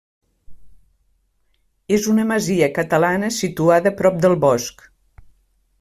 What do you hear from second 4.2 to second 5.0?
del bosc.